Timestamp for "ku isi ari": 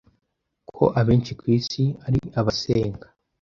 1.39-2.19